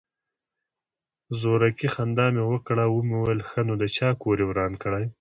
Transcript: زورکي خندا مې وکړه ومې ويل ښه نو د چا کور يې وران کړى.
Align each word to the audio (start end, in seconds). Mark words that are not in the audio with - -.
زورکي 1.39 1.87
خندا 1.93 2.25
مې 2.33 2.43
وکړه 2.51 2.83
ومې 2.89 3.17
ويل 3.19 3.41
ښه 3.49 3.61
نو 3.67 3.73
د 3.81 3.83
چا 3.95 4.09
کور 4.21 4.37
يې 4.41 4.45
وران 4.49 4.73
کړى. 4.83 5.05